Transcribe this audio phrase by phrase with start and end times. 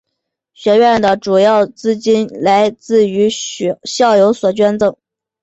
[0.55, 4.97] 学院的主要资金来自于校友所捐赠。